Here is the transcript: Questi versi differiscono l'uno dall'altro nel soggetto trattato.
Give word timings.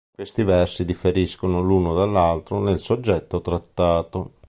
Questi 0.11 0.41
versi 0.43 0.83
differiscono 0.83 1.61
l'uno 1.61 1.93
dall'altro 1.93 2.59
nel 2.59 2.79
soggetto 2.79 3.39
trattato. 3.39 4.31